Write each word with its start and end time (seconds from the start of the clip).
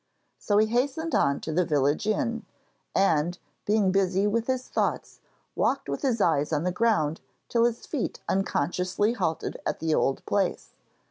So 0.39 0.57
he 0.57 0.65
hastened 0.65 1.13
on 1.13 1.41
to 1.41 1.51
the 1.53 1.63
village 1.63 2.07
inn, 2.07 2.43
and, 2.95 3.37
being 3.67 3.91
busy 3.91 4.25
with 4.25 4.47
his 4.47 4.67
thoughts, 4.67 5.19
walked 5.55 5.87
with 5.87 6.01
his 6.01 6.19
eyes 6.19 6.51
on 6.51 6.63
the 6.63 6.71
ground 6.71 7.21
till 7.49 7.65
his 7.65 7.85
feet 7.85 8.19
unconsciously 8.27 9.13
halted 9.13 9.57
at 9.63 9.79
the 9.79 9.93
old 9.93 10.25
place. 10.25 10.73